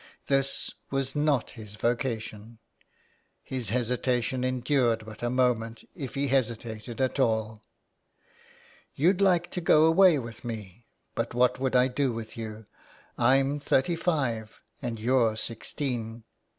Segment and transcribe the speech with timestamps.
[0.25, 2.57] This was not his vocation.
[3.43, 7.61] His hesitation endured but a moment, if he hesitated at all."
[8.95, 12.65] You'd like to go away with me, but what should I do with you.
[13.19, 16.23] Pm thirty five and you're sixteen."